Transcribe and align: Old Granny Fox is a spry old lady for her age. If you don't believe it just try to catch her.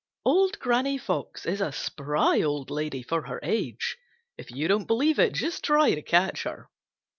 Old 0.25 0.57
Granny 0.57 0.97
Fox 0.97 1.45
is 1.45 1.61
a 1.61 1.71
spry 1.71 2.41
old 2.41 2.71
lady 2.71 3.03
for 3.03 3.27
her 3.27 3.39
age. 3.43 3.99
If 4.35 4.49
you 4.49 4.67
don't 4.67 4.87
believe 4.87 5.19
it 5.19 5.31
just 5.31 5.63
try 5.63 5.93
to 5.93 6.01
catch 6.01 6.41
her. 6.41 6.71